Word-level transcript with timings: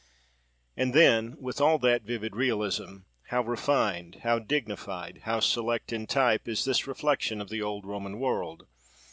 And 0.75 0.95
then, 0.95 1.35
with 1.39 1.61
all 1.61 1.77
that 1.77 2.01
vivid 2.01 2.35
realism, 2.35 3.01
how 3.27 3.43
refined, 3.43 4.21
how 4.23 4.39
dignified, 4.39 5.21
how 5.25 5.41
select 5.41 5.93
in 5.93 6.07
type, 6.07 6.47
is 6.47 6.65
this 6.65 6.87
reflection 6.87 7.39
of 7.39 7.49
the 7.49 7.61
old 7.61 7.85
Roman 7.85 8.19
world! 8.19 8.65